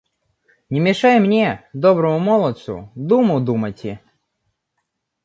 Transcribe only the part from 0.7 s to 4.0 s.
Не мешай мне, доброму молодцу, думу думати.